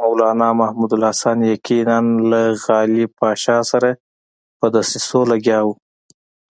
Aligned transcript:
مولنا 0.00 0.48
محمود 0.60 0.92
الحسن 0.98 1.38
یقیناً 1.52 1.98
له 2.30 2.42
غالب 2.64 3.10
پاشا 3.18 3.58
سره 3.70 3.90
په 4.58 4.66
دسیسو 4.74 5.20
لګیا 5.30 5.58
وو. 5.64 5.74